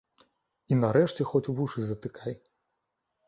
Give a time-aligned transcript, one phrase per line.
[0.71, 2.33] І нарэшце хоць вушы затыкай.